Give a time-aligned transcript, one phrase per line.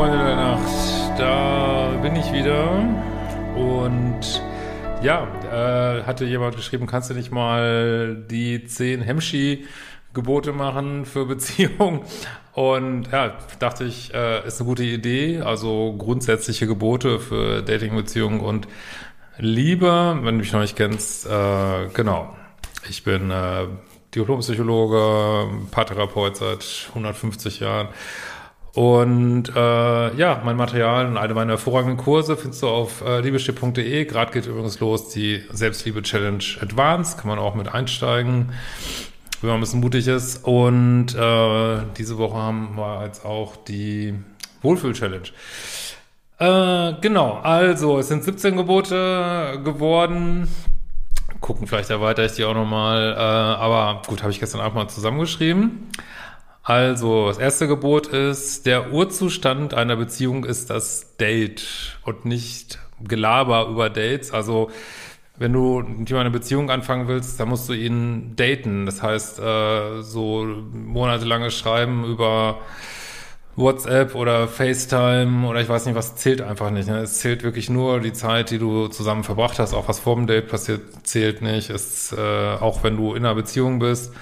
[0.00, 2.70] Freunde der Nacht, da bin ich wieder.
[3.54, 4.42] Und
[5.02, 12.00] ja, äh, hatte jemand geschrieben, kannst du nicht mal die 10 Hemschi-Gebote machen für Beziehungen?
[12.54, 15.42] Und ja, dachte ich, äh, ist eine gute Idee.
[15.42, 18.68] Also grundsätzliche Gebote für Dating-Beziehungen und
[19.36, 20.18] Liebe.
[20.22, 22.34] Wenn du mich noch nicht kennst, äh, genau.
[22.88, 23.66] Ich bin äh,
[24.14, 27.88] Diplompsychologe, Paartherapeut seit 150 Jahren
[28.74, 34.04] und äh, ja, mein Material und alle meine hervorragenden Kurse findest du auf äh, liebeschiff.de.
[34.04, 37.18] Gerade geht übrigens los die Selbstliebe-Challenge Advanced.
[37.18, 38.52] Kann man auch mit einsteigen,
[39.40, 40.44] wenn man ein bisschen mutig ist.
[40.44, 44.14] Und äh, diese Woche haben wir jetzt auch die
[44.62, 45.28] Wohlfühl-Challenge.
[46.38, 50.48] Äh, genau, also es sind 17 Gebote geworden.
[51.40, 53.14] Gucken, vielleicht erweitere ich die auch nochmal.
[53.14, 55.90] Äh, aber gut, habe ich gestern Abend mal zusammengeschrieben.
[56.70, 63.66] Also, das erste Gebot ist, der Urzustand einer Beziehung ist das Date und nicht Gelaber
[63.66, 64.30] über Dates.
[64.30, 64.70] Also,
[65.36, 68.86] wenn du mit jemandem eine Beziehung anfangen willst, dann musst du ihn daten.
[68.86, 72.60] Das heißt, äh, so monatelanges Schreiben über
[73.56, 76.88] WhatsApp oder FaceTime oder ich weiß nicht, was zählt einfach nicht.
[76.88, 76.98] Ne?
[76.98, 79.74] Es zählt wirklich nur die Zeit, die du zusammen verbracht hast.
[79.74, 81.68] Auch was vor dem Date passiert, zählt nicht.
[81.68, 84.12] Es, äh, auch wenn du in einer Beziehung bist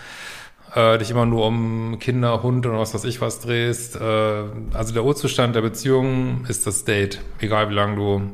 [0.75, 3.97] äh, dich immer nur um Kinder, Hund oder was weiß ich was drehst.
[3.97, 8.33] Äh, also der Urzustand der Beziehung ist das Date, egal wie lange du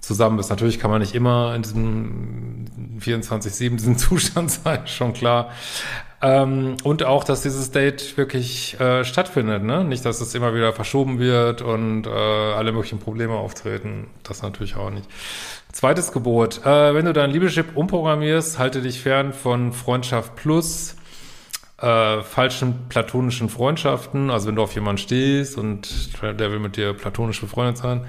[0.00, 0.50] zusammen bist.
[0.50, 2.66] Natürlich kann man nicht immer in diesem
[3.00, 5.50] 24-7 diesen Zustand sein, schon klar.
[6.22, 9.84] Ähm, und auch, dass dieses Date wirklich äh, stattfindet, ne?
[9.84, 14.06] Nicht, dass es immer wieder verschoben wird und äh, alle möglichen Probleme auftreten.
[14.22, 15.06] Das natürlich auch nicht.
[15.72, 16.64] Zweites Gebot.
[16.64, 20.96] Äh, wenn du dein Liebeschip umprogrammierst, halte dich fern von Freundschaft Plus,
[21.84, 26.94] äh, falschen platonischen Freundschaften, also wenn du auf jemanden stehst und der will mit dir
[26.94, 28.06] platonisch befreundet sein,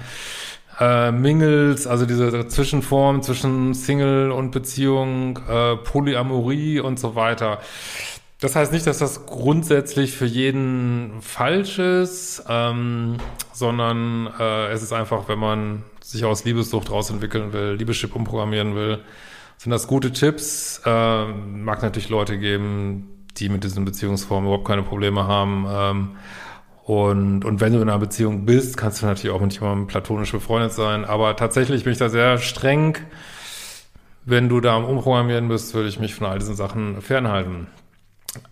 [0.80, 7.60] äh, Mingles, also diese Zwischenform zwischen Single und Beziehung, äh, Polyamorie und so weiter.
[8.40, 13.16] Das heißt nicht, dass das grundsätzlich für jeden falsch ist, ähm,
[13.52, 19.00] sondern äh, es ist einfach, wenn man sich aus Liebessucht rausentwickeln will, Liebeschip umprogrammieren will,
[19.58, 20.80] sind das gute Tipps.
[20.84, 25.66] Äh, mag natürlich Leute geben, die mit diesen Beziehungsformen überhaupt keine Probleme haben.
[25.68, 26.08] Ähm,
[26.84, 30.30] und, und wenn du in einer Beziehung bist, kannst du natürlich auch mit jemandem platonisch
[30.30, 31.04] befreundet sein.
[31.04, 32.96] Aber tatsächlich bin ich da sehr streng.
[34.24, 37.66] Wenn du da am Umprogrammieren bist, würde ich mich von all diesen Sachen fernhalten.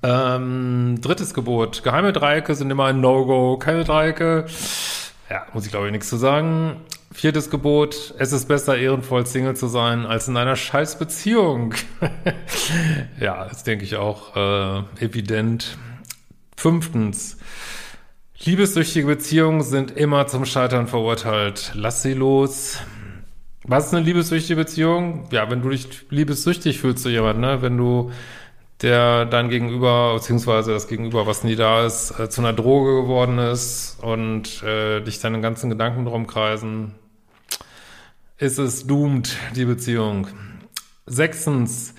[0.02, 1.82] Ähm, drittes Gebot.
[1.84, 3.58] Geheime Dreiecke sind immer ein No-Go.
[3.58, 4.46] Keine Dreiecke.
[5.30, 6.76] Ja, muss ich glaube ich nichts zu sagen.
[7.16, 11.72] Viertes Gebot, es ist besser, ehrenvoll Single zu sein, als in einer scheiß Beziehung.
[13.20, 15.78] ja, das denke ich auch äh, evident.
[16.56, 17.38] Fünftens,
[18.40, 21.70] liebessüchtige Beziehungen sind immer zum Scheitern verurteilt.
[21.74, 22.80] Lass sie los.
[23.62, 25.28] Was ist eine liebessüchtige Beziehung?
[25.30, 27.62] Ja, wenn du dich liebessüchtig fühlst zu jemandem, ne?
[27.62, 28.10] wenn du
[28.82, 33.38] der dein Gegenüber, beziehungsweise das Gegenüber, was nie da ist, äh, zu einer Droge geworden
[33.38, 36.96] ist und äh, dich deine ganzen Gedanken drum kreisen,
[38.38, 40.28] ist es doomed, die Beziehung.
[41.06, 41.94] Sechstens,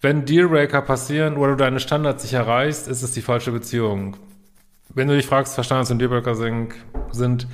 [0.00, 4.16] wenn Dealbreaker passieren oder du deine Standards nicht erreichst, ist es die falsche Beziehung.
[4.88, 6.74] Wenn du dich fragst, was Standards und Dealbreaker sind,
[7.12, 7.46] sind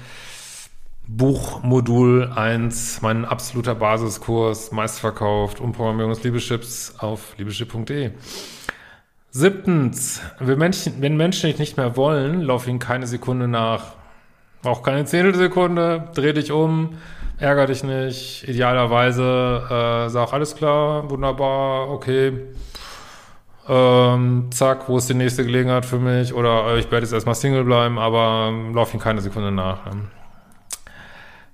[1.07, 8.13] Buchmodul 1, mein absoluter Basiskurs, meistverkauft, Umprogrammierung des Liebeschips auf liebeschip.de.
[9.31, 13.97] Siebtens, wenn Menschen, wenn Menschen dich nicht mehr wollen, lauf ihnen keine Sekunde nach.
[14.65, 16.97] Auch keine Zehntelsekunde, dreh dich um,
[17.39, 22.33] ärger dich nicht, idealerweise äh, sag, alles klar, wunderbar, okay,
[23.67, 26.35] ähm, zack, wo ist die nächste Gelegenheit für mich?
[26.35, 29.87] Oder äh, ich werde jetzt erstmal Single bleiben, aber ähm, lauf ihnen keine Sekunde nach.
[29.87, 30.03] Ne?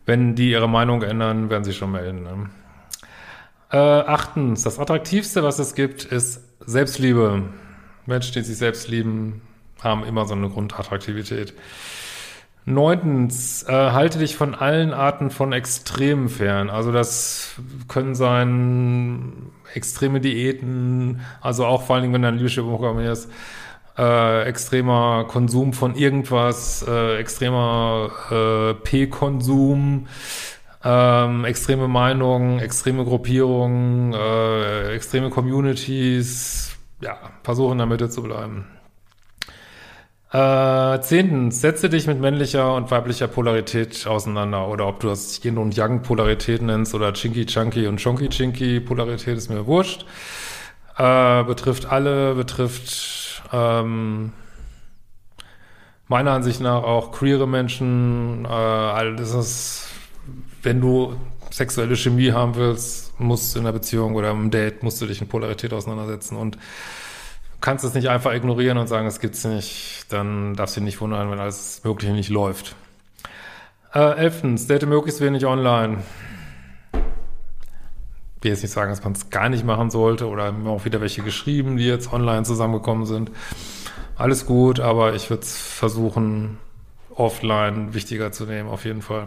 [0.06, 2.22] Wenn die ihre Meinung ändern, werden sie schon melden.
[2.24, 2.50] Ne?
[3.70, 7.44] Äh, achtens, das Attraktivste, was es gibt, ist Selbstliebe.
[8.06, 9.42] Menschen, die sich selbst lieben,
[9.80, 11.54] haben immer so eine Grundattraktivität.
[12.64, 16.70] Neuntens, äh, halte dich von allen Arten von Extremen fern.
[16.70, 17.56] Also das
[17.88, 23.30] können sein extreme Diäten, also auch vor allen Dingen, wenn du ein Leadership programmierst,
[23.98, 30.06] äh, extremer Konsum von irgendwas, äh, extremer äh, P-Konsum,
[30.82, 38.66] ähm, extreme Meinungen, extreme Gruppierungen, äh, extreme Communities, ja, versuchen in der Mitte zu bleiben.
[40.32, 44.68] Äh, zehntens, setze dich mit männlicher und weiblicher Polarität auseinander.
[44.68, 48.78] Oder ob du das Yin und Yang Polarität nennst oder Chinky Chunky und Chonky Chinky
[48.78, 50.06] Polarität, ist mir wurscht.
[50.96, 54.32] Äh, betrifft alle, betrifft ähm,
[56.06, 58.44] meiner Ansicht nach auch queere Menschen.
[58.44, 59.88] Äh, all das ist,
[60.62, 61.16] wenn du
[61.50, 65.20] sexuelle Chemie haben willst, musst du in einer Beziehung oder im Date, musst du dich
[65.20, 66.56] mit Polarität auseinandersetzen und
[67.60, 71.00] kannst es nicht einfach ignorieren und sagen, es gibt's nicht, dann darfst du dich nicht
[71.00, 72.74] wundern, wenn alles Mögliche nicht läuft.
[73.92, 75.98] Äh, elftens, date möglichst wenig online.
[76.92, 80.84] Ich will jetzt nicht sagen, dass man es gar nicht machen sollte oder mir auch
[80.84, 83.30] wieder welche geschrieben, die jetzt online zusammengekommen sind.
[84.16, 86.58] Alles gut, aber ich würde es versuchen,
[87.14, 89.26] offline wichtiger zu nehmen, auf jeden Fall.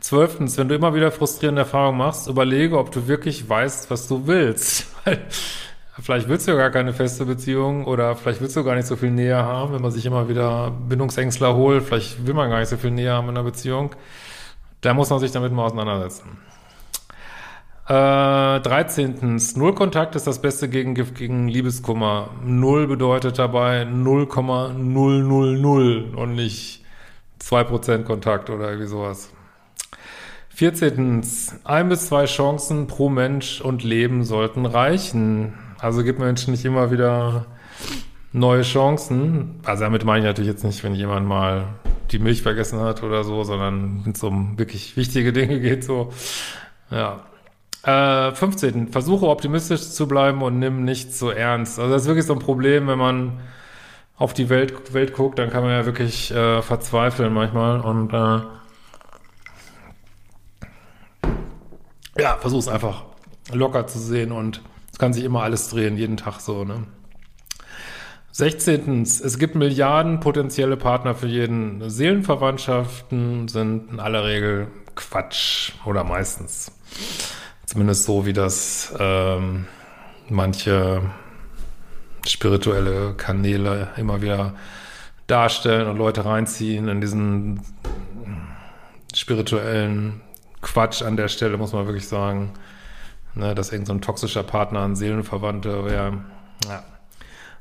[0.00, 4.26] Zwölftens, wenn du immer wieder frustrierende Erfahrungen machst, überlege, ob du wirklich weißt, was du
[4.26, 4.86] willst.
[5.98, 8.96] Vielleicht willst du ja gar keine feste Beziehung oder vielleicht willst du gar nicht so
[8.96, 11.84] viel Nähe haben, wenn man sich immer wieder Bindungsängstler holt.
[11.84, 13.94] Vielleicht will man gar nicht so viel Nähe haben in einer Beziehung.
[14.82, 16.36] Da muss man sich damit mal auseinandersetzen.
[17.88, 19.40] Äh, 13.
[19.56, 22.28] Null Kontakt ist das beste Gegengift gegen Liebeskummer.
[22.44, 26.84] Null bedeutet dabei 0,000 und nicht
[27.40, 29.30] 2% Kontakt oder irgendwie sowas.
[30.50, 31.22] 14.
[31.64, 35.54] Ein bis zwei Chancen pro Mensch und Leben sollten reichen.
[35.78, 37.46] Also gibt Menschen nicht immer wieder
[38.32, 39.60] neue Chancen.
[39.64, 41.64] Also damit meine ich natürlich jetzt nicht, wenn jemand mal
[42.10, 46.12] die Milch vergessen hat oder so, sondern wenn es um wirklich wichtige Dinge geht, so.
[46.90, 47.20] Ja.
[47.82, 48.88] Äh, 15.
[48.88, 51.78] Versuche optimistisch zu bleiben und nimm nichts so ernst.
[51.78, 53.40] Also das ist wirklich so ein Problem, wenn man
[54.16, 58.40] auf die Welt, Welt guckt, dann kann man ja wirklich äh, verzweifeln manchmal und äh,
[62.18, 63.04] ja, versuch es einfach
[63.52, 64.62] locker zu sehen und
[64.96, 66.86] es kann sich immer alles drehen, jeden Tag so, ne?
[68.32, 69.02] 16.
[69.02, 71.90] Es gibt Milliarden potenzielle Partner für jeden.
[71.90, 76.72] Seelenverwandtschaften sind in aller Regel Quatsch oder meistens.
[77.66, 79.66] Zumindest so, wie das ähm,
[80.30, 81.02] manche
[82.26, 84.54] spirituelle Kanäle immer wieder
[85.26, 87.60] darstellen und Leute reinziehen in diesen
[89.14, 90.22] spirituellen
[90.62, 92.54] Quatsch an der Stelle, muss man wirklich sagen
[93.36, 96.18] ne, dass irgendein so toxischer Partner ein Seelenverwandter wäre.
[96.68, 96.82] Ja.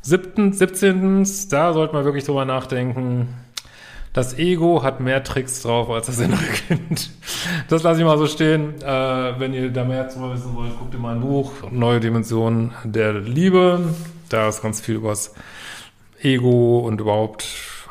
[0.01, 1.27] Siebten, 17.
[1.50, 3.30] Da sollte man wirklich drüber nachdenken.
[4.13, 7.10] Das Ego hat mehr Tricks drauf als das innere Kind.
[7.68, 8.81] Das lasse ich mal so stehen.
[8.81, 12.74] Äh, wenn ihr da mehr zu wissen wollt, guckt ihr mal ein Buch, Neue Dimensionen
[12.86, 13.94] der Liebe.
[14.30, 15.33] Da ist ganz viel übers
[16.22, 17.45] Ego und überhaupt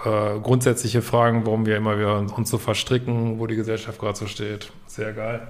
[0.04, 4.26] äh, grundsätzliche Fragen, warum wir immer wieder uns so verstricken, wo die Gesellschaft gerade so
[4.26, 4.72] steht.
[4.86, 5.46] Sehr geil.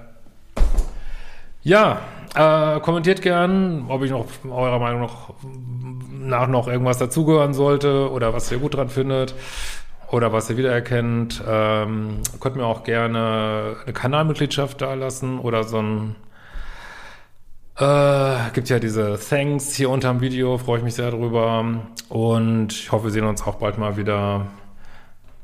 [1.65, 2.01] Ja,
[2.35, 5.33] äh, kommentiert gern, ob ich noch eurer Meinung noch
[6.11, 9.33] nach noch irgendwas dazugehören sollte oder was ihr gut dran findet
[10.11, 11.43] oder was ihr wiedererkennt.
[11.47, 16.15] Ähm, könnt mir auch gerne eine Kanalmitgliedschaft da lassen oder so ein
[17.79, 21.65] äh, gibt ja diese Thanks hier unter dem Video, freue ich mich sehr drüber.
[22.09, 24.45] Und ich hoffe, wir sehen uns auch bald mal wieder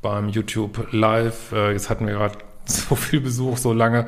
[0.03, 1.51] beim YouTube Live.
[1.51, 4.05] Äh, jetzt hatten wir gerade so viel Besuch, so lange.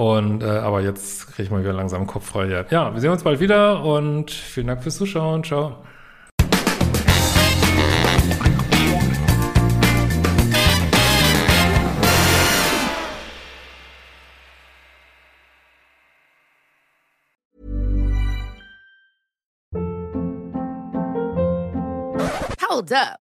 [0.00, 2.46] Und äh, aber jetzt kriege ich mal wieder langsam Kopf frei.
[2.46, 2.64] Ja.
[2.70, 5.44] ja, wir sehen uns bald wieder und vielen Dank fürs Zuschauen.
[5.44, 5.76] Ciao.
[22.70, 23.29] Hold up.